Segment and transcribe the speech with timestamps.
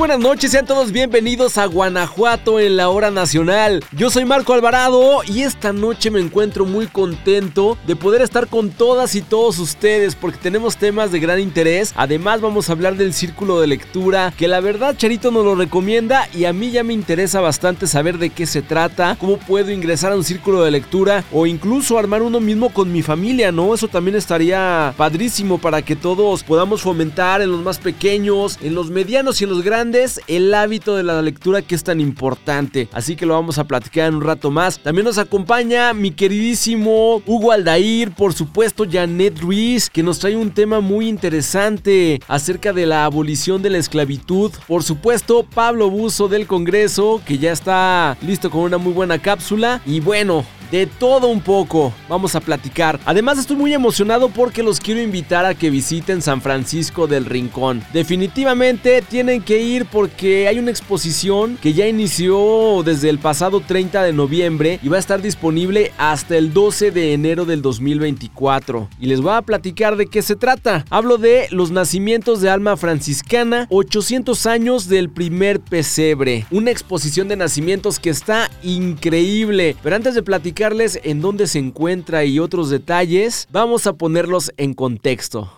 [0.00, 3.84] buenas noches, sean todos bienvenidos a Guanajuato en la hora nacional.
[3.92, 8.70] Yo soy Marco Alvarado y esta noche me encuentro muy contento de poder estar con
[8.70, 11.92] todas y todos ustedes porque tenemos temas de gran interés.
[11.96, 16.30] Además vamos a hablar del círculo de lectura que la verdad Charito nos lo recomienda
[16.32, 20.12] y a mí ya me interesa bastante saber de qué se trata, cómo puedo ingresar
[20.12, 23.74] a un círculo de lectura o incluso armar uno mismo con mi familia, ¿no?
[23.74, 28.88] Eso también estaría padrísimo para que todos podamos fomentar en los más pequeños, en los
[28.88, 29.89] medianos y en los grandes
[30.26, 32.88] el hábito de la lectura que es tan importante.
[32.92, 34.78] Así que lo vamos a platicar en un rato más.
[34.78, 40.50] También nos acompaña mi queridísimo Hugo Aldair, por supuesto Janet Ruiz, que nos trae un
[40.52, 44.52] tema muy interesante acerca de la abolición de la esclavitud.
[44.66, 49.80] Por supuesto, Pablo Buzo del Congreso, que ya está listo con una muy buena cápsula.
[49.86, 53.00] Y bueno, de todo un poco vamos a platicar.
[53.04, 57.82] Además estoy muy emocionado porque los quiero invitar a que visiten San Francisco del Rincón.
[57.92, 64.02] Definitivamente tienen que ir porque hay una exposición que ya inició desde el pasado 30
[64.02, 68.88] de noviembre y va a estar disponible hasta el 12 de enero del 2024.
[68.98, 70.84] Y les voy a platicar de qué se trata.
[70.90, 76.46] Hablo de los nacimientos de alma franciscana, 800 años del primer pesebre.
[76.50, 79.76] Una exposición de nacimientos que está increíble.
[79.82, 80.59] Pero antes de platicar
[81.04, 85.50] en dónde se encuentra y otros detalles, vamos a ponerlos en contexto.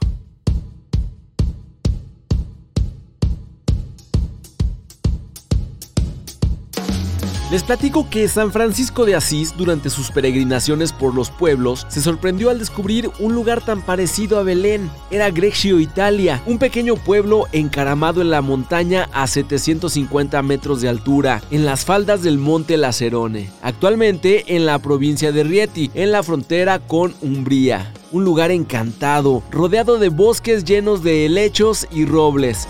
[7.52, 12.48] Les platico que San Francisco de Asís, durante sus peregrinaciones por los pueblos, se sorprendió
[12.48, 14.90] al descubrir un lugar tan parecido a Belén.
[15.10, 21.42] Era Greccio, Italia, un pequeño pueblo encaramado en la montaña a 750 metros de altura,
[21.50, 26.78] en las faldas del monte Lacerone, actualmente en la provincia de Rieti, en la frontera
[26.78, 27.92] con Umbría.
[28.12, 32.66] Un lugar encantado, rodeado de bosques llenos de helechos y robles.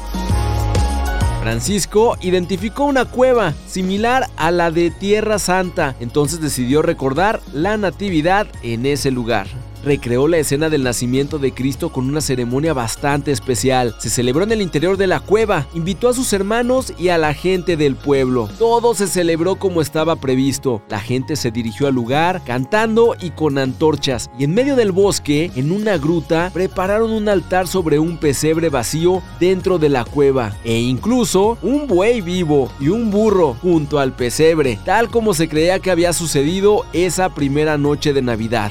[1.42, 8.46] Francisco identificó una cueva similar a la de Tierra Santa, entonces decidió recordar la Natividad
[8.62, 9.48] en ese lugar
[9.84, 13.94] recreó la escena del nacimiento de Cristo con una ceremonia bastante especial.
[13.98, 17.34] Se celebró en el interior de la cueva, invitó a sus hermanos y a la
[17.34, 18.48] gente del pueblo.
[18.58, 20.82] Todo se celebró como estaba previsto.
[20.88, 24.30] La gente se dirigió al lugar cantando y con antorchas.
[24.38, 29.22] Y en medio del bosque, en una gruta, prepararon un altar sobre un pesebre vacío
[29.40, 30.56] dentro de la cueva.
[30.64, 35.78] E incluso un buey vivo y un burro junto al pesebre, tal como se creía
[35.78, 38.70] que había sucedido esa primera noche de Navidad.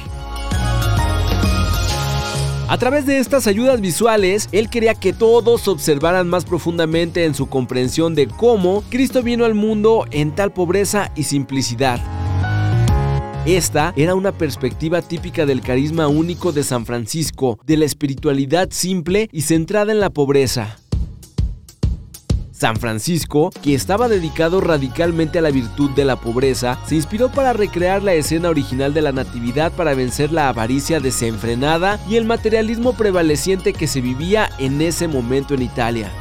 [2.72, 7.48] A través de estas ayudas visuales, él quería que todos observaran más profundamente en su
[7.48, 12.00] comprensión de cómo Cristo vino al mundo en tal pobreza y simplicidad.
[13.46, 19.28] Esta era una perspectiva típica del carisma único de San Francisco, de la espiritualidad simple
[19.34, 20.81] y centrada en la pobreza.
[22.62, 27.54] San Francisco, que estaba dedicado radicalmente a la virtud de la pobreza, se inspiró para
[27.54, 32.94] recrear la escena original de la Natividad para vencer la avaricia desenfrenada y el materialismo
[32.94, 36.12] prevaleciente que se vivía en ese momento en Italia.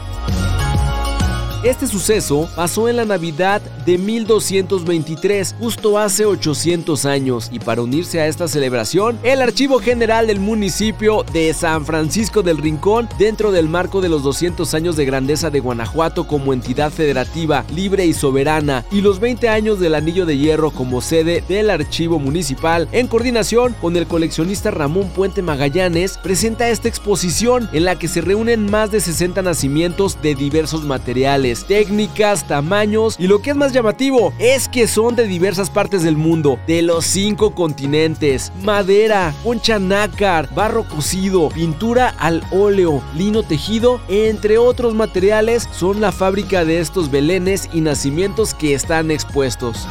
[1.62, 8.19] Este suceso pasó en la Navidad de 1223, justo hace 800 años, y para unirse
[8.19, 13.69] a esta celebración, el Archivo General del municipio de San Francisco del Rincón, dentro del
[13.69, 18.87] marco de los 200 años de grandeza de Guanajuato como entidad federativa, libre y soberana,
[18.91, 23.77] y los 20 años del Anillo de Hierro como sede del Archivo Municipal, en coordinación
[23.82, 28.91] con el coleccionista Ramón Puente Magallanes, presenta esta exposición en la que se reúnen más
[28.91, 34.69] de 60 nacimientos de diversos materiales técnicas, tamaños y lo que es más llamativo es
[34.69, 38.53] que son de diversas partes del mundo, de los cinco continentes.
[38.62, 46.12] Madera, concha nácar, barro cocido, pintura al óleo, lino tejido, entre otros materiales, son la
[46.12, 49.87] fábrica de estos belenes y nacimientos que están expuestos.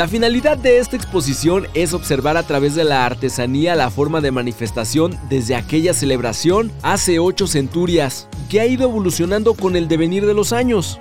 [0.00, 4.30] La finalidad de esta exposición es observar a través de la artesanía la forma de
[4.30, 10.32] manifestación desde aquella celebración hace ocho centurias, que ha ido evolucionando con el devenir de
[10.32, 10.98] los años.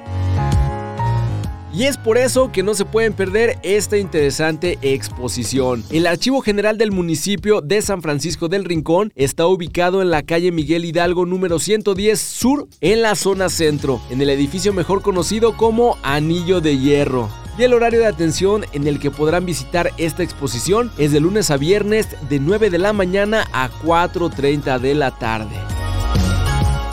[1.74, 5.82] Y es por eso que no se pueden perder esta interesante exposición.
[5.92, 10.52] El Archivo General del municipio de San Francisco del Rincón está ubicado en la calle
[10.52, 15.96] Miguel Hidalgo número 110 Sur, en la zona centro, en el edificio mejor conocido como
[16.04, 17.30] Anillo de Hierro
[17.60, 21.52] y el horario de atención en el que podrán visitar esta exposición es de lunes
[21.52, 25.58] a viernes de 9 de la mañana a 4.30 de la tarde.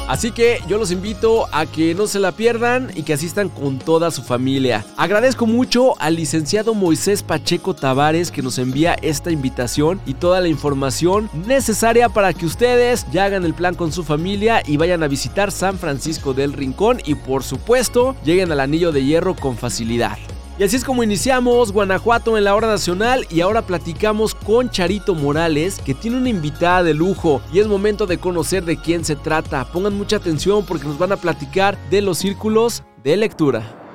[0.08, 3.78] Así que yo los invito a que no se la pierdan y que asistan con
[3.78, 4.84] toda su familia.
[4.96, 10.48] Agradezco mucho al licenciado Moisés Pacheco Tavares que nos envía esta invitación y toda la
[10.48, 15.08] información necesaria para que ustedes ya hagan el plan con su familia y vayan a
[15.08, 20.18] visitar San Francisco del Rincón y por supuesto lleguen al anillo de hierro con facilidad.
[20.58, 25.14] Y así es como iniciamos Guanajuato en la hora nacional y ahora platicamos con Charito
[25.14, 29.16] Morales que tiene una invitada de lujo y es momento de conocer de quién se
[29.16, 29.66] trata.
[29.70, 33.85] Pongan mucha atención porque nos van a platicar de los círculos de lectura.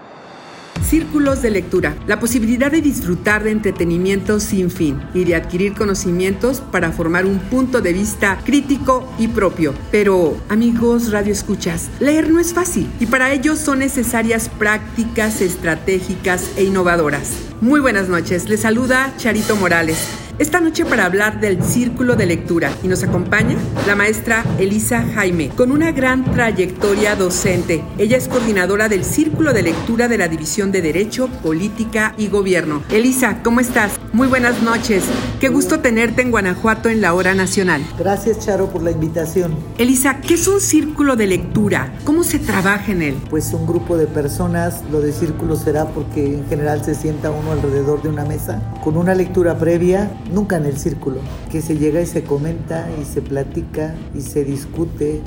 [0.83, 6.61] Círculos de lectura, la posibilidad de disfrutar de entretenimiento sin fin y de adquirir conocimientos
[6.61, 9.73] para formar un punto de vista crítico y propio.
[9.91, 16.51] Pero, amigos Radio Escuchas, leer no es fácil y para ello son necesarias prácticas estratégicas
[16.57, 17.50] e innovadoras.
[17.61, 20.07] Muy buenas noches, les saluda Charito Morales
[20.41, 23.55] esta noche para hablar del círculo de lectura y nos acompaña
[23.85, 27.83] la maestra Elisa Jaime, con una gran trayectoria docente.
[27.99, 32.81] Ella es coordinadora del círculo de lectura de la División de Derecho, Política y Gobierno.
[32.89, 33.99] Elisa, ¿cómo estás?
[34.13, 35.03] Muy buenas noches.
[35.39, 37.83] Qué gusto tenerte en Guanajuato en la hora nacional.
[37.99, 39.55] Gracias, Charo, por la invitación.
[39.77, 41.93] Elisa, ¿qué es un círculo de lectura?
[42.03, 43.15] ¿Cómo se trabaja en él?
[43.29, 47.50] Pues un grupo de personas, lo de círculo será porque en general se sienta uno
[47.51, 51.17] alrededor de una mesa con una lectura previa nunca en el círculo,
[51.51, 55.21] que se llega y se comenta y se platica y se discute.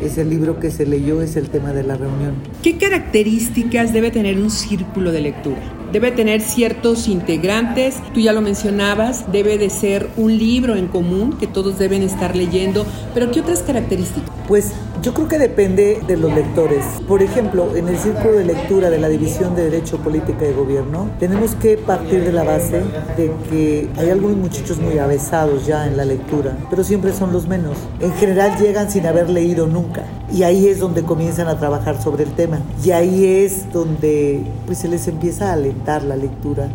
[0.00, 2.34] Ese libro que se leyó es el tema de la reunión.
[2.62, 5.60] ¿Qué características debe tener un círculo de lectura?
[5.92, 11.36] Debe tener ciertos integrantes, tú ya lo mencionabas, debe de ser un libro en común
[11.38, 14.30] que todos deben estar leyendo, pero ¿qué otras características?
[14.48, 16.84] Pues yo creo que depende de los lectores.
[17.08, 21.08] Por ejemplo, en el círculo de lectura de la División de Derecho, Política y Gobierno,
[21.18, 22.82] tenemos que partir de la base
[23.16, 27.48] de que hay algunos muchachos muy avesados ya en la lectura, pero siempre son los
[27.48, 27.78] menos.
[28.00, 30.04] En general llegan sin haber leído nunca.
[30.32, 32.60] Y ahí es donde comienzan a trabajar sobre el tema.
[32.84, 36.68] Y ahí es donde pues, se les empieza a alentar la lectura.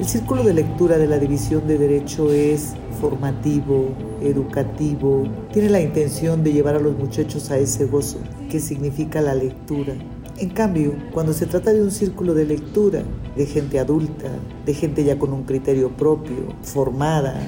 [0.00, 3.90] El círculo de lectura de la División de Derecho es formativo,
[4.22, 8.16] educativo, tiene la intención de llevar a los muchachos a ese gozo
[8.50, 9.92] que significa la lectura.
[10.38, 13.02] En cambio, cuando se trata de un círculo de lectura,
[13.36, 14.30] de gente adulta,
[14.64, 17.38] de gente ya con un criterio propio, formada,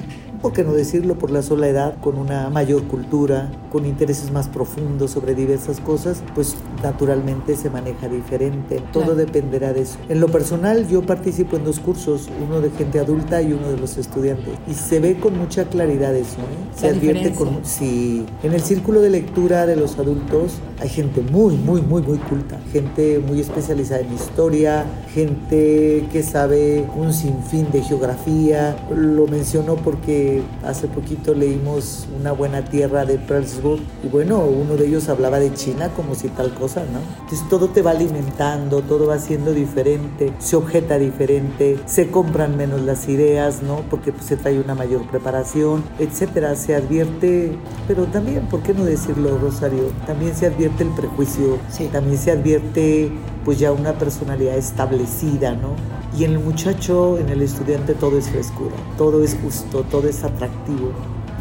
[0.43, 4.49] por qué no decirlo, por la sola edad, con una mayor cultura, con intereses más
[4.49, 8.83] profundos sobre diversas cosas, pues naturalmente se maneja diferente.
[8.91, 9.97] Todo dependerá de eso.
[10.09, 13.77] En lo personal, yo participo en dos cursos, uno de gente adulta y uno de
[13.77, 14.53] los estudiantes.
[14.67, 16.39] Y se ve con mucha claridad eso.
[16.39, 16.75] ¿eh?
[16.75, 17.61] Se advierte con...
[17.63, 22.17] Sí, en el círculo de lectura de los adultos hay gente muy, muy, muy, muy
[22.17, 22.59] culta.
[22.73, 28.75] Gente muy especializada en historia, gente que sabe un sinfín de geografía.
[28.93, 30.32] Lo menciono porque
[30.63, 35.53] hace poquito leímos Una buena tierra de Perlsburg y bueno, uno de ellos hablaba de
[35.53, 36.99] China como si tal cosa, ¿no?
[37.21, 42.81] Entonces todo te va alimentando, todo va siendo diferente, se objeta diferente, se compran menos
[42.81, 43.81] las ideas, ¿no?
[43.89, 46.55] Porque pues, se trae una mayor preparación, etcétera.
[46.55, 47.57] Se advierte,
[47.87, 49.91] pero también, ¿por qué no decirlo, Rosario?
[50.05, 51.57] También se advierte el prejuicio,
[51.91, 53.11] también se advierte
[53.43, 55.75] pues ya una personalidad establecida, ¿no?
[56.17, 60.22] Y en el muchacho, en el estudiante, todo es frescura, todo es justo, todo es
[60.23, 60.91] atractivo.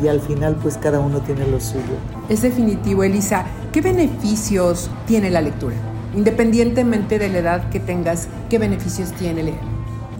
[0.02, 1.96] Y al final, pues cada uno tiene lo suyo.
[2.28, 3.44] Es definitivo, Elisa.
[3.72, 5.76] ¿Qué beneficios tiene la lectura?
[6.16, 9.58] Independientemente de la edad que tengas, ¿qué beneficios tiene leer?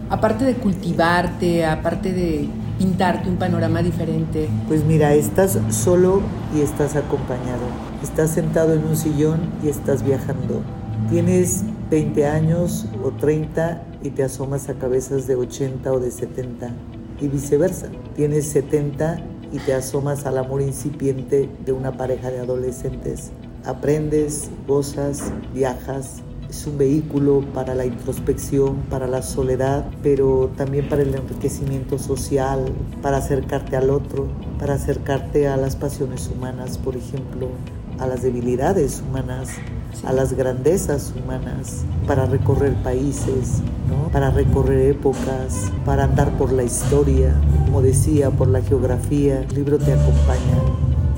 [0.09, 4.49] Aparte de cultivarte, aparte de pintarte un panorama diferente.
[4.67, 6.21] Pues mira, estás solo
[6.55, 7.61] y estás acompañado.
[8.01, 10.61] Estás sentado en un sillón y estás viajando.
[11.09, 16.69] Tienes 20 años o 30 y te asomas a cabezas de 80 o de 70
[17.21, 17.87] y viceversa.
[18.15, 23.31] Tienes 70 y te asomas al amor incipiente de una pareja de adolescentes.
[23.65, 26.21] Aprendes, gozas, viajas.
[26.47, 32.65] Es un vehículo para la introspección, para la soledad, pero también para el enriquecimiento social,
[33.01, 34.27] para acercarte al otro,
[34.59, 37.47] para acercarte a las pasiones humanas, por ejemplo,
[38.03, 39.49] a las debilidades humanas,
[40.05, 43.61] a las grandezas humanas, para recorrer países,
[44.11, 47.33] para recorrer épocas, para andar por la historia,
[47.65, 49.45] como decía, por la geografía.
[49.49, 50.57] Un libro te acompaña,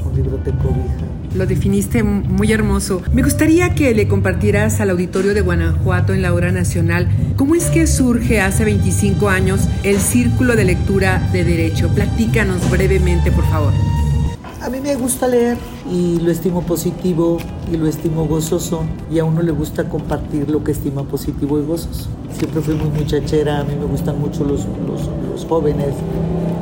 [0.08, 1.06] un libro te cobija.
[1.34, 3.02] Lo definiste muy hermoso.
[3.12, 7.66] Me gustaría que le compartieras al auditorio de Guanajuato en la hora nacional cómo es
[7.66, 11.90] que surge hace 25 años el Círculo de Lectura de Derecho.
[11.90, 13.74] Platícanos brevemente, por favor.
[14.66, 17.38] A mí me gusta leer y lo estimo positivo
[17.72, 18.82] y lo estimo gozoso
[19.12, 22.10] y a uno le gusta compartir lo que estima positivo y gozoso.
[22.32, 25.94] Siempre fui muy muchachera, a mí me gustan mucho los, los, los jóvenes,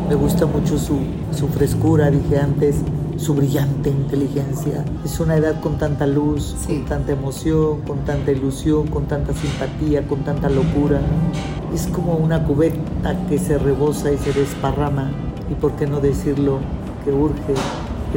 [0.09, 0.97] me gusta mucho su,
[1.33, 2.75] su frescura, dije antes,
[3.15, 4.83] su brillante inteligencia.
[5.05, 10.05] Es una edad con tanta luz, con tanta emoción, con tanta ilusión, con tanta simpatía,
[10.09, 10.99] con tanta locura.
[11.73, 15.09] Es como una cubeta que se rebosa y se desparrama.
[15.49, 16.59] Y por qué no decirlo,
[17.05, 17.53] que urge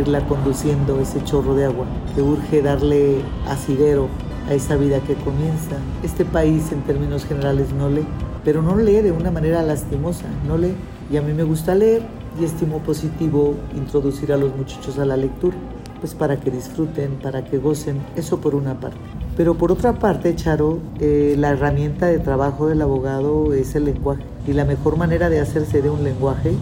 [0.00, 4.08] irla conduciendo ese chorro de agua, que urge darle asidero
[4.48, 5.76] a esa vida que comienza.
[6.02, 8.06] Este país en términos generales no lee,
[8.44, 10.74] pero no lee de una manera lastimosa, no lee.
[11.10, 12.02] Y a mí me gusta leer
[12.40, 15.56] y estimo positivo introducir a los muchachos a la lectura,
[16.00, 18.98] pues para que disfruten, para que gocen, eso por una parte.
[19.36, 24.22] Pero por otra parte, Charo, eh, la herramienta de trabajo del abogado es el lenguaje.
[24.46, 26.52] Y la mejor manera de hacerse de un lenguaje,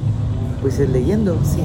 [0.61, 1.39] pues es leyendo.
[1.45, 1.61] Sí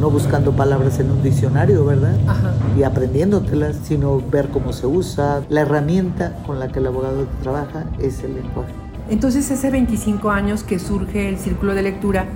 [0.00, 2.16] no buscando palabras en un diccionario, ¿verdad?
[2.26, 2.54] Ajá.
[2.76, 5.42] Y aprendiéndotelas, sino ver cómo se usa.
[5.50, 8.72] La herramienta con la que el abogado trabaja es el lenguaje.
[9.10, 12.26] Entonces, hace 25 años que surge el círculo de lectura,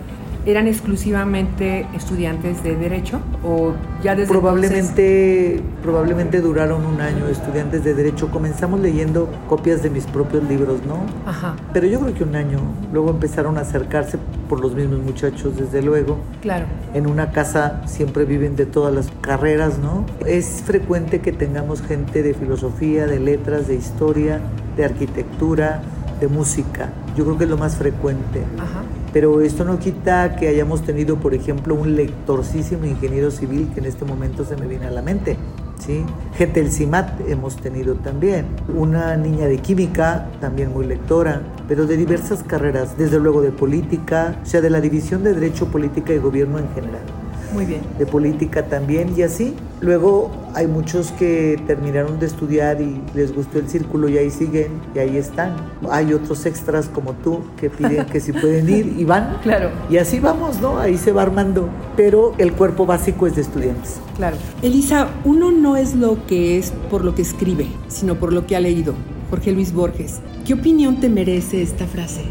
[0.47, 3.73] ¿Eran exclusivamente estudiantes de derecho o
[4.03, 8.31] ya desde probablemente probablemente duraron un año estudiantes de derecho.
[8.31, 10.99] Comenzamos leyendo copias de mis propios libros, ¿no?
[11.27, 11.57] Ajá.
[11.73, 12.59] Pero yo creo que un año.
[12.93, 16.19] Luego empezaron a acercarse por los mismos muchachos, desde luego.
[16.43, 16.67] Claro.
[16.93, 20.05] En una casa siempre viven de todas las carreras, ¿no?
[20.27, 24.41] Es frecuente que tengamos gente de filosofía, de letras, de historia,
[24.77, 25.81] de arquitectura,
[26.21, 26.91] de música.
[27.17, 28.43] Yo creo que es lo más frecuente.
[28.59, 28.83] Ajá
[29.15, 33.87] pero esto no quita que hayamos tenido, por ejemplo, un lectorcísimo ingeniero civil que en
[33.87, 35.37] este momento se me viene a la mente.
[35.79, 36.05] ¿sí?
[36.37, 38.47] Gente del CIMAT hemos tenido también.
[38.75, 44.37] Una niña de química, también muy lectora, pero de diversas carreras, desde luego de política,
[44.43, 47.24] o sea, de la división de Derecho, Política y Gobierno en general.
[47.55, 47.83] Muy bien.
[47.99, 49.55] De política también y así.
[49.81, 54.81] Luego hay muchos que terminaron de estudiar y les gustó el círculo y ahí siguen
[54.95, 55.55] y ahí están.
[55.91, 59.39] Hay otros extras como tú que piden que si pueden ir y van.
[59.45, 59.71] Claro.
[59.91, 60.79] Y así vamos, ¿no?
[60.79, 61.69] Ahí se va armando.
[61.97, 64.01] Pero el cuerpo básico es de estudiantes.
[64.17, 64.37] Claro.
[64.63, 68.57] Elisa, uno no es lo que es por lo que escribe, sino por lo que
[68.57, 68.95] ha leído.
[69.31, 70.21] Jorge Luis Borges.
[70.47, 72.23] ¿Qué opinión te merece esta frase?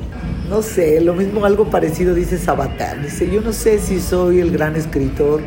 [0.53, 3.01] No sé, lo mismo, algo parecido dice Sabatar.
[3.01, 5.41] Dice, yo no sé si soy el gran escritor,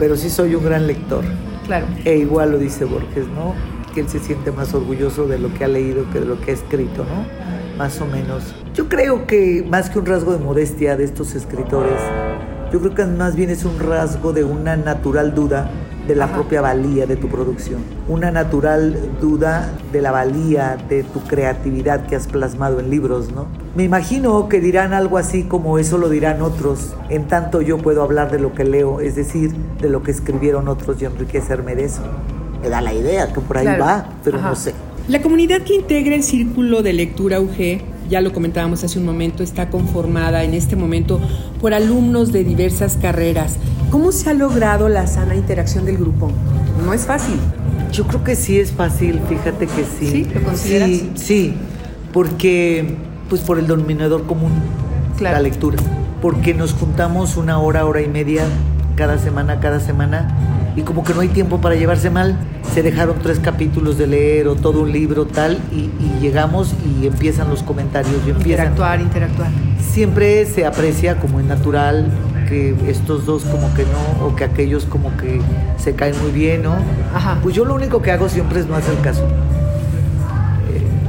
[0.00, 1.22] pero sí soy un gran lector.
[1.64, 1.86] Claro.
[2.04, 3.54] E igual lo dice Borges, ¿no?
[3.94, 6.50] Que él se siente más orgulloso de lo que ha leído que de lo que
[6.50, 7.24] ha escrito, ¿no?
[7.78, 8.52] Más o menos.
[8.74, 12.00] Yo creo que más que un rasgo de modestia de estos escritores,
[12.72, 15.70] yo creo que más bien es un rasgo de una natural duda
[16.06, 21.20] de la propia valía de tu producción, una natural duda de la valía de tu
[21.20, 23.46] creatividad que has plasmado en libros, ¿no?
[23.76, 28.02] Me imagino que dirán algo así como eso lo dirán otros, en tanto yo puedo
[28.02, 31.84] hablar de lo que leo, es decir, de lo que escribieron otros y enriquecerme de
[31.84, 32.02] eso.
[32.62, 34.74] Me da la idea que por ahí va, pero no sé.
[35.08, 39.42] La comunidad que integra el círculo de lectura UG, ya lo comentábamos hace un momento,
[39.42, 41.20] está conformada en este momento
[41.60, 43.58] por alumnos de diversas carreras
[43.92, 46.30] ¿Cómo se ha logrado la sana interacción del grupo?
[46.82, 47.38] No es fácil.
[47.92, 50.10] Yo creo que sí es fácil, fíjate que sí.
[50.10, 50.24] ¿Sí?
[50.34, 50.88] ¿Lo consideras?
[50.88, 51.54] Sí, sí,
[52.10, 52.96] porque
[53.28, 54.50] pues por el denominador común,
[55.20, 55.76] la lectura.
[56.22, 58.46] Porque nos juntamos una hora, hora y media
[58.96, 62.36] cada semana, cada semana, y como que no hay tiempo para llevarse mal,
[62.72, 67.50] se dejaron tres capítulos de leer o todo un libro tal, y, llegamos y empiezan
[67.50, 68.14] los comentarios.
[68.26, 69.50] Y empiezan, interactuar, interactuar.
[69.80, 72.06] Siempre se aprecia como es natural
[72.48, 75.40] que estos dos como que no, o que aquellos como que
[75.76, 76.76] se caen muy bien, ¿no?
[77.14, 77.38] Ajá.
[77.42, 79.26] Pues yo lo único que hago siempre es no hacer caso.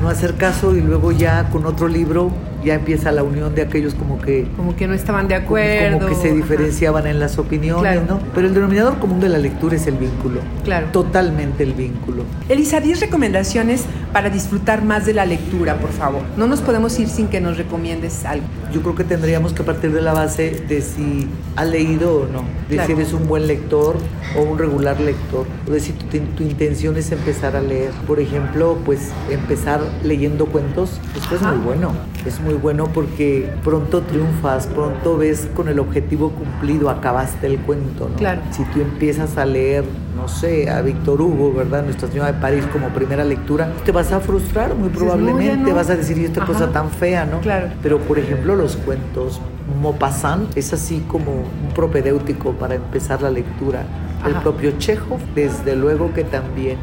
[0.03, 2.29] No hacer caso y luego ya con otro libro
[2.61, 4.45] ya empieza la unión de aquellos como que...
[4.57, 5.99] Como que no estaban de acuerdo.
[5.99, 8.19] Como, que se diferenciaban en las opiniones, ¿no?
[8.35, 10.41] Pero el denominador común de la lectura es el vínculo.
[10.65, 10.87] Claro.
[10.91, 12.25] Totalmente el vínculo.
[12.49, 16.21] Elisa, 10 recomendaciones para disfrutar más de la lectura, por favor.
[16.37, 18.45] No nos podemos ir sin que nos recomiendes algo.
[18.71, 22.43] Yo creo que tendríamos que partir de la base de si ha leído o no,
[22.69, 23.97] de si eres un buen lector
[24.37, 27.91] o un regular lector, o de si tu, tu intención es empezar a leer.
[28.05, 31.91] Por ejemplo, pues empezar leyendo cuentos, esto es muy bueno,
[32.25, 38.09] es muy bueno porque pronto triunfas, pronto ves con el objetivo cumplido, acabaste el cuento,
[38.09, 38.15] ¿no?
[38.15, 38.41] Claro.
[38.51, 39.83] Si tú empiezas a leer,
[40.15, 41.83] no sé, a Víctor Hugo, ¿verdad?
[41.83, 45.95] Nuestra Señora de París como primera lectura, te vas a frustrar muy probablemente, vas a
[45.95, 47.39] decir, y esta cosa tan fea, ¿no?
[47.39, 47.69] Claro.
[47.81, 49.41] Pero por ejemplo, los cuentos,
[49.81, 53.83] Maupassant es así como un propedéutico para empezar la lectura.
[54.25, 56.77] El propio Chekhov, desde luego que también.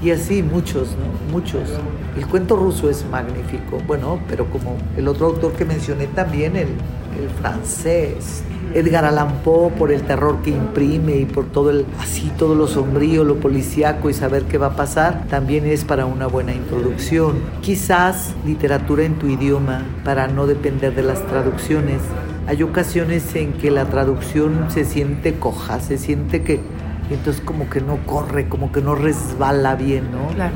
[0.00, 1.32] Y así muchos, ¿no?
[1.32, 1.62] Muchos.
[2.16, 6.68] El cuento ruso es magnífico, bueno, pero como el otro autor que mencioné también, el,
[7.18, 12.30] el francés, Edgar Allan Poe por el terror que imprime y por todo el así
[12.38, 16.26] todo lo sombrío, lo policíaco y saber qué va a pasar, también es para una
[16.26, 17.36] buena introducción.
[17.60, 22.00] Quizás literatura en tu idioma para no depender de las traducciones.
[22.46, 26.60] Hay ocasiones en que la traducción se siente coja, se siente que
[27.10, 30.34] entonces como que no corre, como que no resbala bien, ¿no?
[30.34, 30.54] Claro.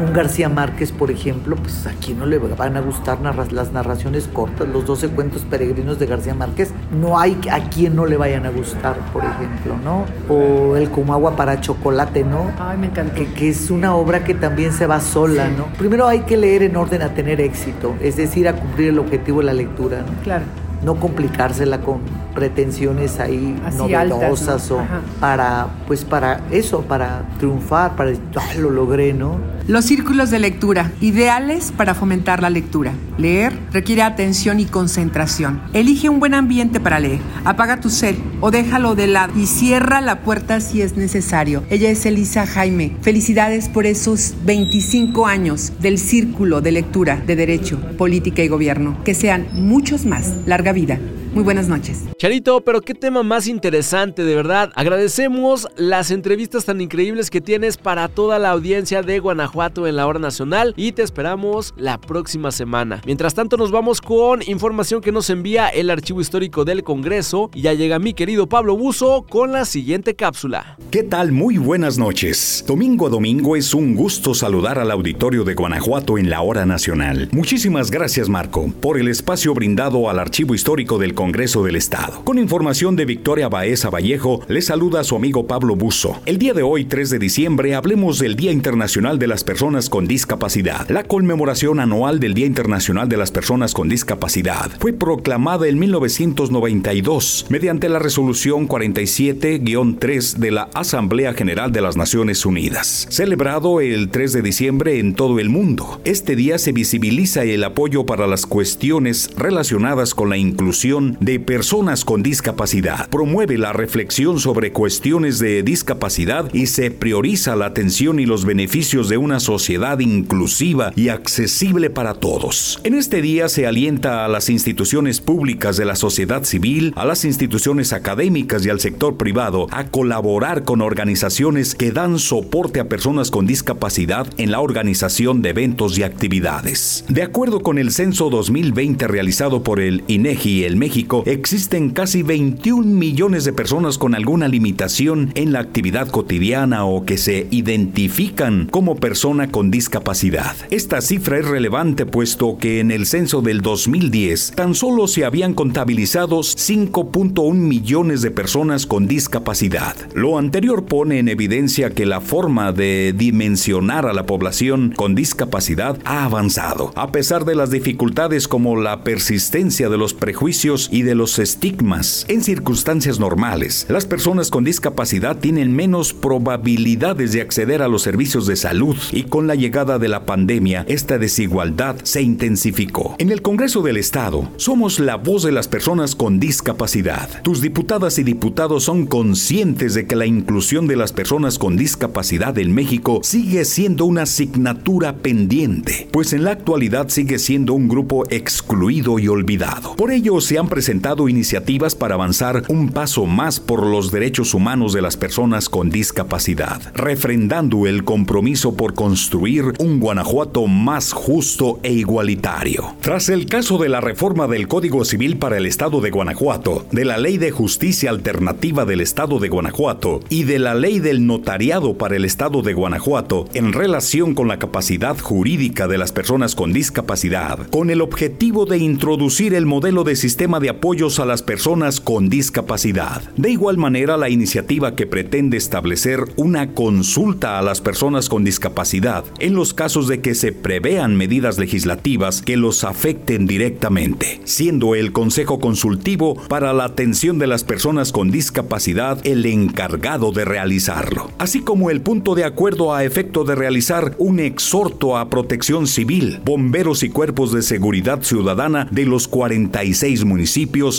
[0.00, 3.18] Un García Márquez, por ejemplo, pues aquí no le van a gustar
[3.52, 8.06] las narraciones cortas, los 12 cuentos peregrinos de García Márquez, no hay a quien no
[8.06, 10.06] le vayan a gustar, por ejemplo, ¿no?
[10.34, 12.50] O el Como agua para chocolate, ¿no?
[12.58, 13.14] Ay, me encanta.
[13.14, 15.66] Que, es una obra que también se va sola, ¿no?
[15.76, 19.40] Primero hay que leer en orden a tener éxito, es decir, a cumplir el objetivo
[19.40, 20.22] de la lectura, ¿no?
[20.22, 20.44] Claro
[20.82, 22.00] no complicársela con
[22.34, 24.80] pretensiones ahí novedosas o
[25.18, 29.38] para pues para eso, para triunfar, para ah, lo logré, ¿no?
[29.66, 32.92] Los círculos de lectura, ideales para fomentar la lectura.
[33.18, 35.60] Leer requiere atención y concentración.
[35.74, 37.20] Elige un buen ambiente para leer.
[37.44, 41.62] Apaga tu cel o déjalo de lado y cierra la puerta si es necesario.
[41.70, 42.96] Ella es Elisa Jaime.
[43.02, 48.96] Felicidades por esos 25 años del círculo de lectura de Derecho, Política y Gobierno.
[49.04, 50.34] Que sean muchos más.
[50.46, 50.98] Larga vida.
[51.32, 52.06] Muy buenas noches.
[52.18, 54.72] Charito, pero qué tema más interesante, de verdad.
[54.74, 60.08] Agradecemos las entrevistas tan increíbles que tienes para toda la audiencia de Guanajuato en la
[60.08, 63.00] hora nacional y te esperamos la próxima semana.
[63.06, 67.62] Mientras tanto, nos vamos con información que nos envía el Archivo Histórico del Congreso y
[67.62, 70.78] ya llega mi querido Pablo Buzo con la siguiente cápsula.
[70.90, 71.30] ¿Qué tal?
[71.30, 72.64] Muy buenas noches.
[72.66, 77.28] Domingo a domingo es un gusto saludar al auditorio de Guanajuato en la hora nacional.
[77.30, 82.22] Muchísimas gracias, Marco, por el espacio brindado al Archivo Histórico del Congreso del Estado.
[82.24, 86.18] Con información de Victoria Baeza Vallejo, le saluda a su amigo Pablo Buzo.
[86.24, 90.06] El día de hoy, 3 de diciembre, hablemos del Día Internacional de las Personas con
[90.08, 90.88] Discapacidad.
[90.88, 97.46] La conmemoración anual del Día Internacional de las Personas con Discapacidad fue proclamada en 1992
[97.50, 104.32] mediante la resolución 47-3 de la Asamblea General de las Naciones Unidas, celebrado el 3
[104.32, 106.00] de diciembre en todo el mundo.
[106.04, 112.04] Este día se visibiliza el apoyo para las cuestiones relacionadas con la inclusión de personas
[112.04, 113.08] con discapacidad.
[113.08, 119.08] Promueve la reflexión sobre cuestiones de discapacidad y se prioriza la atención y los beneficios
[119.08, 122.80] de una sociedad inclusiva y accesible para todos.
[122.84, 127.24] En este día se alienta a las instituciones públicas de la sociedad civil, a las
[127.24, 133.30] instituciones académicas y al sector privado a colaborar con organizaciones que dan soporte a personas
[133.30, 137.04] con discapacidad en la organización de eventos y actividades.
[137.08, 142.84] De acuerdo con el censo 2020 realizado por el INEGI, el México existen casi 21
[142.84, 148.96] millones de personas con alguna limitación en la actividad cotidiana o que se identifican como
[148.96, 150.56] persona con discapacidad.
[150.70, 155.54] Esta cifra es relevante puesto que en el censo del 2010 tan solo se habían
[155.54, 159.96] contabilizado 5.1 millones de personas con discapacidad.
[160.14, 165.98] Lo anterior pone en evidencia que la forma de dimensionar a la población con discapacidad
[166.04, 171.14] ha avanzado, a pesar de las dificultades como la persistencia de los prejuicios y de
[171.14, 172.24] los estigmas.
[172.28, 178.46] En circunstancias normales, las personas con discapacidad tienen menos probabilidades de acceder a los servicios
[178.46, 183.14] de salud y con la llegada de la pandemia, esta desigualdad se intensificó.
[183.18, 187.42] En el Congreso del Estado, somos la voz de las personas con discapacidad.
[187.42, 192.58] Tus diputadas y diputados son conscientes de que la inclusión de las personas con discapacidad
[192.58, 198.24] en México sigue siendo una asignatura pendiente, pues en la actualidad sigue siendo un grupo
[198.30, 199.94] excluido y olvidado.
[199.96, 200.79] Por ello se han presentado
[201.28, 206.80] iniciativas para avanzar un paso más por los derechos humanos de las personas con discapacidad,
[206.94, 212.94] refrendando el compromiso por construir un Guanajuato más justo e igualitario.
[213.00, 217.04] Tras el caso de la reforma del Código Civil para el Estado de Guanajuato, de
[217.04, 221.98] la Ley de Justicia Alternativa del Estado de Guanajuato y de la Ley del Notariado
[221.98, 226.72] para el Estado de Guanajuato en relación con la capacidad jurídica de las personas con
[226.72, 232.00] discapacidad, con el objetivo de introducir el modelo de sistema de apoyos a las personas
[232.00, 233.22] con discapacidad.
[233.36, 239.24] De igual manera, la iniciativa que pretende establecer una consulta a las personas con discapacidad
[239.38, 245.12] en los casos de que se prevean medidas legislativas que los afecten directamente, siendo el
[245.12, 251.60] Consejo Consultivo para la Atención de las Personas con Discapacidad el encargado de realizarlo, así
[251.60, 257.02] como el punto de acuerdo a efecto de realizar un exhorto a protección civil, bomberos
[257.02, 260.49] y cuerpos de seguridad ciudadana de los 46 municipios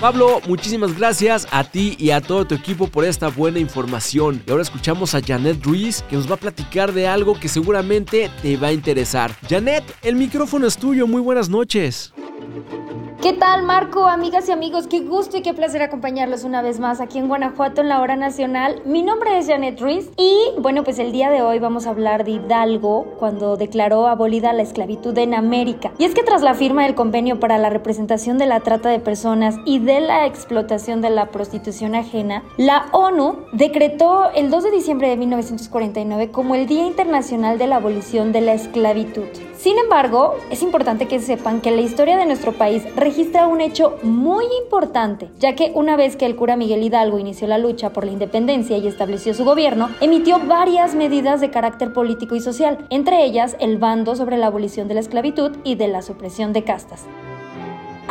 [0.00, 4.42] Pablo, muchísimas gracias a ti y a todo tu equipo por esta buena información.
[4.46, 8.30] Y ahora escuchamos a Janet Ruiz que nos va a platicar de algo que seguramente
[8.40, 9.30] te va a interesar.
[9.48, 11.06] Janet, el micrófono es tuyo.
[11.06, 12.14] Muy buenas noches.
[13.22, 14.08] ¿Qué tal, Marco?
[14.08, 17.80] Amigas y amigos, qué gusto y qué placer acompañarlos una vez más aquí en Guanajuato
[17.80, 18.82] en la hora nacional.
[18.84, 22.24] Mi nombre es Janet Ruiz y, bueno, pues el día de hoy vamos a hablar
[22.24, 25.92] de Hidalgo cuando declaró abolida la esclavitud en América.
[25.98, 28.98] Y es que tras la firma del convenio para la representación de la trata de
[28.98, 34.70] personas y de la explotación de la prostitución ajena, la ONU decretó el 2 de
[34.72, 39.28] diciembre de 1949 como el Día Internacional de la Abolición de la Esclavitud.
[39.56, 43.11] Sin embargo, es importante que sepan que la historia de nuestro país registra
[43.48, 47.58] un hecho muy importante, ya que una vez que el cura Miguel Hidalgo inició la
[47.58, 52.40] lucha por la independencia y estableció su gobierno, emitió varias medidas de carácter político y
[52.40, 56.52] social, entre ellas el bando sobre la abolición de la esclavitud y de la supresión
[56.52, 57.06] de castas.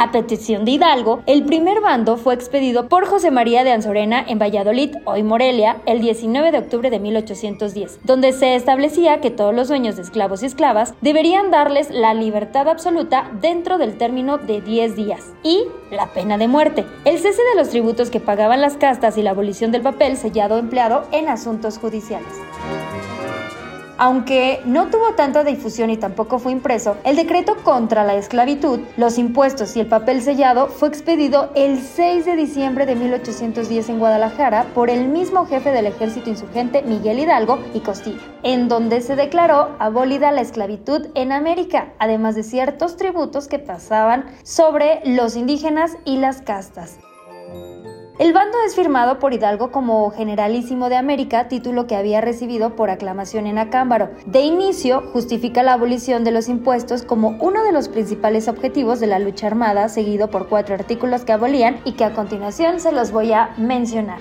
[0.02, 4.40] A petición de Hidalgo, el primer bando fue expedido por José María de Anzorena en
[4.40, 9.68] Valladolid, hoy Morelia, el 19 de octubre de 1810, donde se establecía que todos los
[9.68, 14.96] dueños de esclavos y esclavas deberían darles la libertad absoluta dentro del término de 10
[14.96, 19.20] días y la pena de muerte, el cese de los tributos que pagaban las castas
[19.20, 22.34] y la abolición del papel sellado empleado en asuntos judiciales.
[24.04, 29.20] Aunque no tuvo tanta difusión y tampoco fue impreso, el decreto contra la esclavitud, los
[29.20, 34.66] impuestos y el papel sellado fue expedido el 6 de diciembre de 1810 en Guadalajara
[34.74, 39.76] por el mismo jefe del ejército insurgente Miguel Hidalgo y Costilla, en donde se declaró
[39.78, 46.18] abolida la esclavitud en América, además de ciertos tributos que pasaban sobre los indígenas y
[46.18, 46.98] las castas.
[48.22, 52.92] El bando es firmado por Hidalgo como Generalísimo de América, título que había recibido por
[52.92, 54.12] aclamación en Acámbaro.
[54.28, 59.08] De inicio, justifica la abolición de los impuestos como uno de los principales objetivos de
[59.08, 63.12] la lucha armada, seguido por cuatro artículos que abolían y que a continuación se los
[63.12, 64.20] voy a mencionar.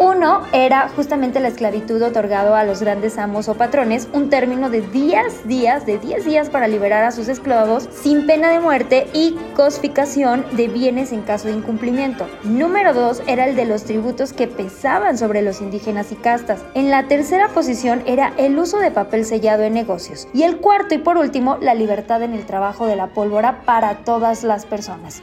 [0.00, 4.80] Uno era justamente la esclavitud otorgado a los grandes amos o patrones, un término de
[4.80, 9.36] 10 días, de 10 días para liberar a sus esclavos sin pena de muerte y
[9.56, 12.28] cosificación de bienes en caso de incumplimiento.
[12.44, 16.64] Número dos era el de los tributos que pesaban sobre los indígenas y castas.
[16.74, 20.28] En la tercera posición era el uso de papel sellado en negocios.
[20.32, 24.04] Y el cuarto y por último, la libertad en el trabajo de la pólvora para
[24.04, 25.22] todas las personas.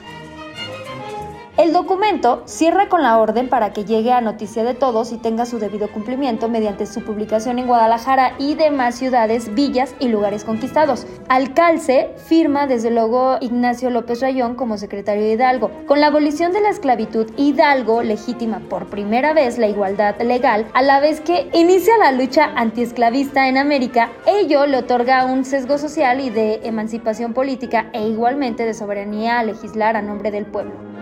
[1.57, 5.45] El documento cierra con la orden para que llegue a noticia de todos y tenga
[5.45, 11.07] su debido cumplimiento mediante su publicación en Guadalajara y demás ciudades, villas y lugares conquistados.
[11.29, 15.71] Alcalce firma desde luego Ignacio López Rayón como secretario de Hidalgo.
[15.87, 20.81] Con la abolición de la esclavitud, Hidalgo legitima por primera vez la igualdad legal, a
[20.81, 24.11] la vez que inicia la lucha antiesclavista en América.
[24.27, 29.43] Ello le otorga un sesgo social y de emancipación política e igualmente de soberanía a
[29.43, 30.94] legislar a nombre del pueblo.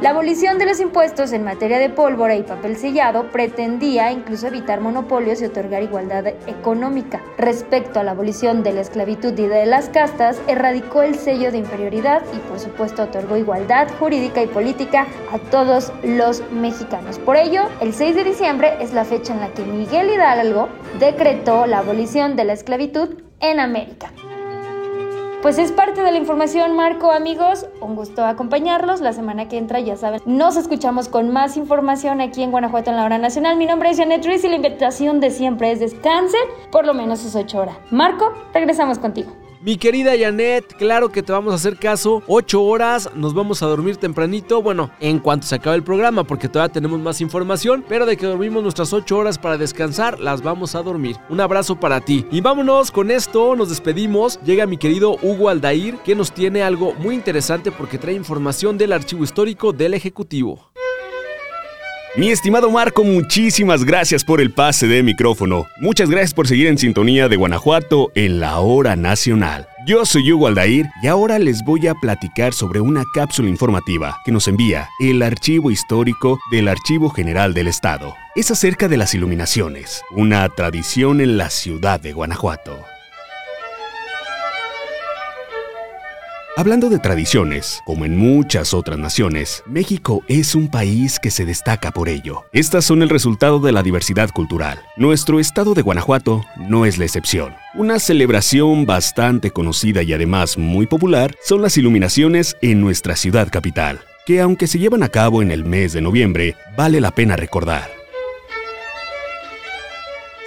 [0.00, 4.80] La abolición de los impuestos en materia de pólvora y papel sellado pretendía incluso evitar
[4.80, 7.20] monopolios y otorgar igualdad económica.
[7.36, 11.58] Respecto a la abolición de la esclavitud y de las castas, erradicó el sello de
[11.58, 17.18] inferioridad y por supuesto otorgó igualdad jurídica y política a todos los mexicanos.
[17.18, 20.68] Por ello, el 6 de diciembre es la fecha en la que Miguel Hidalgo
[21.00, 24.12] decretó la abolición de la esclavitud en América.
[25.42, 27.66] Pues es parte de la información, Marco, amigos.
[27.80, 29.00] Un gusto acompañarlos.
[29.00, 32.96] La semana que entra, ya saben, nos escuchamos con más información aquí en Guanajuato en
[32.96, 33.56] la hora nacional.
[33.56, 36.40] Mi nombre es Janet Ruiz y la invitación de siempre es descansen
[36.72, 37.76] por lo menos sus ocho horas.
[37.92, 39.30] Marco, regresamos contigo.
[39.60, 42.22] Mi querida Janet, claro que te vamos a hacer caso.
[42.28, 44.62] 8 horas, nos vamos a dormir tempranito.
[44.62, 47.84] Bueno, en cuanto se acabe el programa, porque todavía tenemos más información.
[47.88, 51.16] Pero de que dormimos nuestras 8 horas para descansar, las vamos a dormir.
[51.28, 52.24] Un abrazo para ti.
[52.30, 54.38] Y vámonos con esto, nos despedimos.
[54.44, 58.92] Llega mi querido Hugo Aldair, que nos tiene algo muy interesante porque trae información del
[58.92, 60.70] archivo histórico del Ejecutivo.
[62.18, 65.68] Mi estimado Marco, muchísimas gracias por el pase de micrófono.
[65.80, 69.68] Muchas gracias por seguir en sintonía de Guanajuato en la hora nacional.
[69.86, 74.32] Yo soy Hugo Aldair y ahora les voy a platicar sobre una cápsula informativa que
[74.32, 78.16] nos envía el Archivo Histórico del Archivo General del Estado.
[78.34, 82.84] Es acerca de las iluminaciones, una tradición en la ciudad de Guanajuato.
[86.58, 91.92] Hablando de tradiciones, como en muchas otras naciones, México es un país que se destaca
[91.92, 92.46] por ello.
[92.52, 94.80] Estas son el resultado de la diversidad cultural.
[94.96, 97.54] Nuestro estado de Guanajuato no es la excepción.
[97.74, 104.00] Una celebración bastante conocida y además muy popular son las iluminaciones en nuestra ciudad capital,
[104.26, 107.88] que aunque se llevan a cabo en el mes de noviembre, vale la pena recordar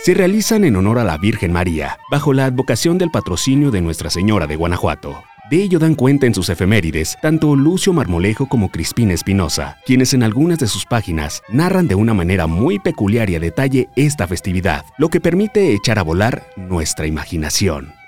[0.04, 4.10] se realizan en honor a la Virgen María, bajo la advocación del patrocinio de Nuestra
[4.10, 5.24] Señora de Guanajuato.
[5.52, 10.24] De ello dan cuenta en sus efemérides tanto Lucio Marmolejo como Crispín Espinosa, quienes en
[10.24, 14.86] algunas de sus páginas narran de una manera muy peculiar y a detalle esta festividad,
[14.98, 18.01] lo que permite echar a volar nuestra imaginación.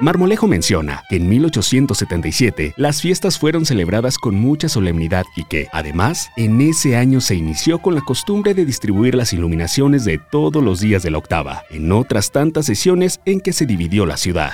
[0.00, 6.30] Marmolejo menciona que en 1877 las fiestas fueron celebradas con mucha solemnidad y que, además,
[6.36, 10.78] en ese año se inició con la costumbre de distribuir las iluminaciones de todos los
[10.78, 14.52] días de la octava, en otras tantas sesiones en que se dividió la ciudad.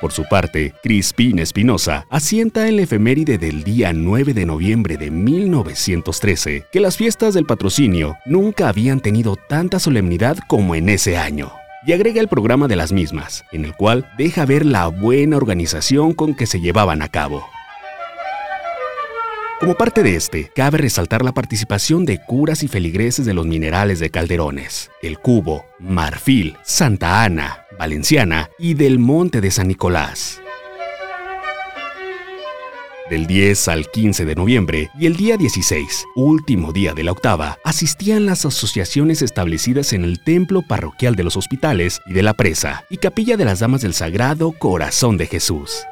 [0.00, 5.10] Por su parte, Crispín Espinosa asienta en la efeméride del día 9 de noviembre de
[5.10, 11.52] 1913 que las fiestas del patrocinio nunca habían tenido tanta solemnidad como en ese año
[11.86, 16.12] y agrega el programa de las mismas, en el cual deja ver la buena organización
[16.12, 17.46] con que se llevaban a cabo.
[19.60, 24.00] Como parte de este, cabe resaltar la participación de curas y feligreses de los minerales
[24.00, 30.42] de Calderones, El Cubo, Marfil, Santa Ana, Valenciana y del Monte de San Nicolás
[33.10, 37.58] del 10 al 15 de noviembre y el día 16, último día de la octava,
[37.64, 42.84] asistían las asociaciones establecidas en el templo parroquial de los hospitales y de la presa
[42.90, 45.84] y capilla de las Damas del Sagrado Corazón de Jesús.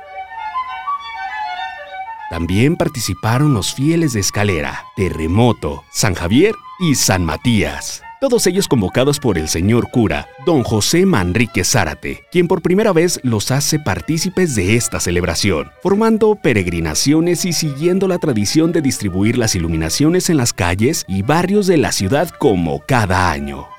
[2.30, 9.18] También participaron los fieles de Escalera, Terremoto, San Javier y San Matías todos ellos convocados
[9.18, 14.54] por el señor cura, don José Manrique Zárate, quien por primera vez los hace partícipes
[14.54, 20.52] de esta celebración, formando peregrinaciones y siguiendo la tradición de distribuir las iluminaciones en las
[20.52, 23.73] calles y barrios de la ciudad como cada año.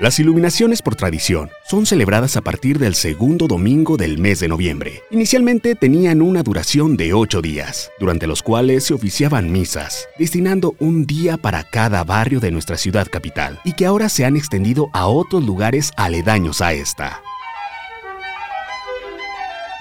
[0.00, 5.02] Las iluminaciones por tradición son celebradas a partir del segundo domingo del mes de noviembre.
[5.10, 11.04] Inicialmente tenían una duración de ocho días, durante los cuales se oficiaban misas, destinando un
[11.04, 15.06] día para cada barrio de nuestra ciudad capital, y que ahora se han extendido a
[15.06, 17.20] otros lugares aledaños a esta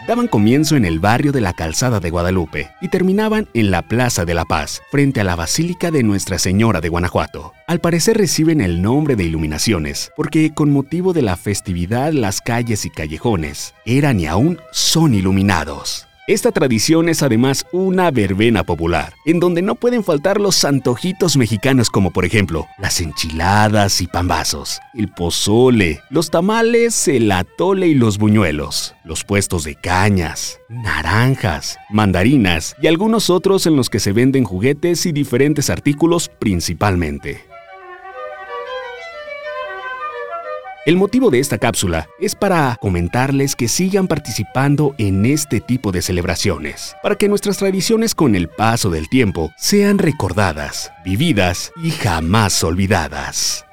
[0.10, 4.26] daban comienzo en el barrio de la Calzada de Guadalupe y terminaban en la Plaza
[4.26, 7.54] de la Paz, frente a la Basílica de Nuestra Señora de Guanajuato.
[7.68, 12.86] Al parecer reciben el nombre de iluminaciones, porque con motivo de la festividad las calles
[12.86, 16.09] y callejones eran y aún son iluminados.
[16.30, 21.90] Esta tradición es además una verbena popular, en donde no pueden faltar los antojitos mexicanos
[21.90, 28.20] como por ejemplo las enchiladas y pambazos, el pozole, los tamales, el atole y los
[28.20, 34.44] buñuelos, los puestos de cañas, naranjas, mandarinas y algunos otros en los que se venden
[34.44, 37.49] juguetes y diferentes artículos principalmente.
[40.86, 46.02] El motivo de esta cápsula es para comentarles que sigan participando en este tipo de
[46.02, 52.64] celebraciones, para que nuestras tradiciones con el paso del tiempo sean recordadas, vividas y jamás
[52.64, 53.69] olvidadas.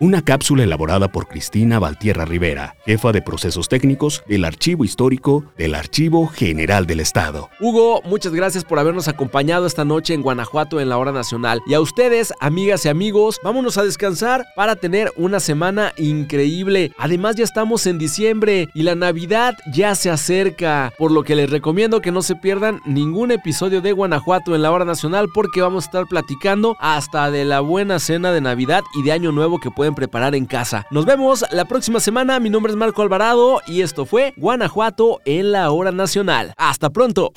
[0.00, 5.74] Una cápsula elaborada por Cristina Valtierra Rivera, jefa de procesos técnicos del Archivo Histórico del
[5.74, 7.50] Archivo General del Estado.
[7.58, 11.60] Hugo, muchas gracias por habernos acompañado esta noche en Guanajuato en la hora nacional.
[11.66, 16.92] Y a ustedes, amigas y amigos, vámonos a descansar para tener una semana increíble.
[16.96, 21.50] Además ya estamos en diciembre y la Navidad ya se acerca, por lo que les
[21.50, 25.82] recomiendo que no se pierdan ningún episodio de Guanajuato en la hora nacional porque vamos
[25.82, 29.72] a estar platicando hasta de la buena cena de Navidad y de Año Nuevo que
[29.88, 30.86] pueden preparar en casa.
[30.90, 32.38] Nos vemos la próxima semana.
[32.40, 36.52] Mi nombre es Marco Alvarado y esto fue Guanajuato en la hora nacional.
[36.58, 37.32] Hasta pronto.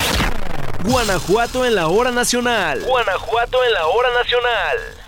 [0.84, 2.82] Guanajuato en la hora nacional.
[2.86, 5.01] Guanajuato en la hora nacional.